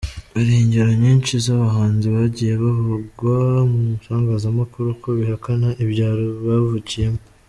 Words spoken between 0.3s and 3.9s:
Hari ingero nyinshi z’abahanzi bagiye bavugwa mu